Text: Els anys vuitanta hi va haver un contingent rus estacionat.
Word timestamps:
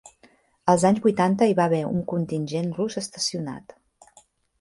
Els 0.71 0.85
anys 0.89 1.01
vuitanta 1.03 1.47
hi 1.51 1.53
va 1.59 1.67
haver 1.69 1.81
un 1.89 1.99
contingent 2.13 2.71
rus 2.79 2.97
estacionat. 3.03 3.77